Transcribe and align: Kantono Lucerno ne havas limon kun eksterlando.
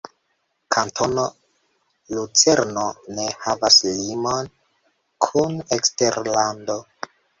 Kantono 0.75 1.25
Lucerno 2.15 2.85
ne 3.19 3.27
havas 3.43 3.79
limon 4.01 4.49
kun 5.27 5.55
eksterlando. 5.79 6.79